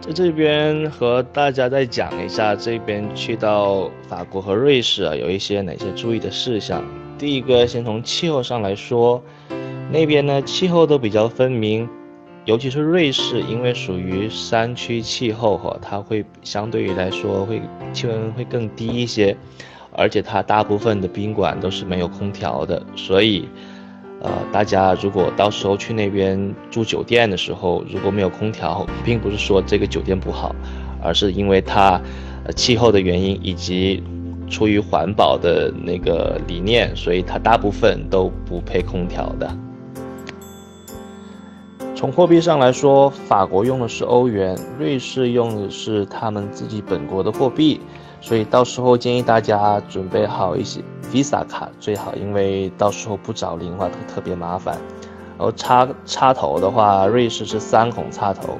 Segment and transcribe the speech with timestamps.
[0.00, 6.84] 在这边和大家再讲一下，这边去到法国和瑞士啊，有一些哪些注意的事项。
[7.18, 9.20] 第一个，先从气候上来说，
[9.90, 11.88] 那边呢气候都比较分明，
[12.44, 17.60] 尤其是瑞士，因为属于山区气候哈，它会相对于来说会
[17.92, 19.36] 气温会更低一些，
[19.92, 23.48] 而且它大部分的宾馆都是没有空调的，所以。
[24.20, 30.54] 呃，大家如果到时候去那边住酒店的时候，如果没有空调，并不是说这个酒店不好，
[31.02, 32.00] 而是因为它，
[32.54, 34.02] 气候的原因以及
[34.48, 39.56] 出于环保的那个理念，所以它大部分都不配空调的。
[41.94, 47.80] 从货币上来说，法国用的是欧元，瑞士用的是他们自己本国的货币。
[48.20, 50.80] 所以到时候建议大家准备好一些
[51.12, 54.76] Visa 卡最好，因为到时候不找零的话特特别麻烦。
[55.38, 58.56] 然后插插头的话，瑞士是三孔插头，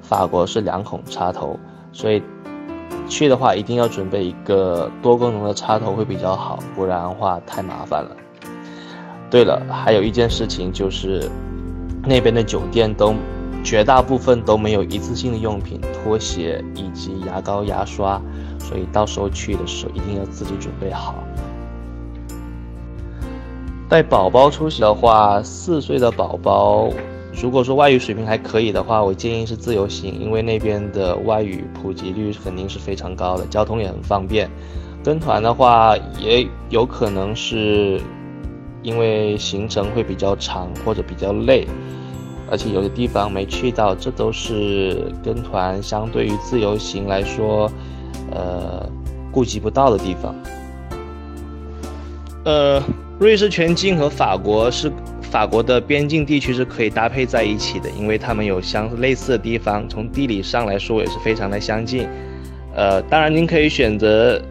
[0.00, 1.58] 法国是两孔插头，
[1.92, 2.22] 所以
[3.06, 8.16] 去的话一定要准备一个多功能的插头会比较好，不然的话太麻烦了。
[9.30, 11.30] 对了，还有一件事情就是
[12.02, 13.14] 那边的酒店都
[13.66, 18.22] 绝大部分都没有一次性的用品，拖鞋以及牙膏、牙刷。
[18.60, 21.16] 所以到时候去的时候一定要自己准备好。
[23.88, 26.90] 带宝宝出行的话，四岁的宝宝，
[27.42, 34.48] 如果说外语水平还可以的话，我建议是自由行，因为那边的外语普及率肯定是非常高的，交通也很方便。
[35.02, 38.00] 跟团的话，也有可能是
[38.82, 41.66] 因为行程会比较长或者比较累，
[42.50, 47.70] 而且有的地方没去到，这都是跟团相对于自由行来说。
[48.32, 48.84] 呃，
[49.30, 50.34] 顾及不到的地方。
[52.44, 52.82] 呃，
[53.20, 54.90] 瑞士全境和法国是
[55.22, 62.08] 法国的边境地区是可以搭配在一起的，因为他们有相类似的地方，从地理上来说也是非常的相近。
[62.74, 64.42] 呃，当然您可以选择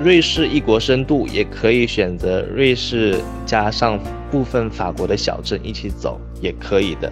[0.00, 3.98] 瑞士一国深度，也可以选择瑞士加上
[4.30, 7.10] 部分法国的小镇一起走，也可以的，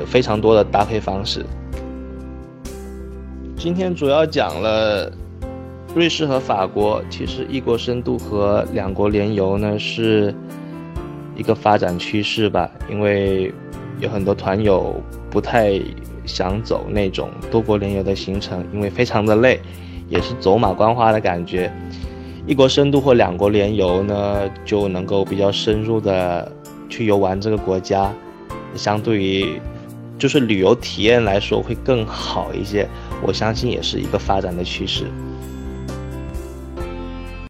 [0.00, 1.44] 有非常多的搭配方式。
[3.56, 5.12] 今天主要讲了
[5.94, 10.34] 瑞士和法国，其实一国深度和两国联游呢是
[11.36, 12.70] 一个发展趋势吧。
[12.90, 13.52] 因为
[14.00, 15.80] 有很多团友不太
[16.24, 19.60] 想走那种多国联游的行程，因为非常的累，
[20.08, 21.72] 也是走马观花的感觉。
[22.46, 26.50] 一国深度或两国联游呢，就能够比较深入的
[26.88, 28.10] 去游玩这个国家，
[28.74, 29.60] 相对于
[30.18, 32.88] 就是旅游体验来说会更好一些。
[33.22, 35.04] 我相信也是一个发展的趋势。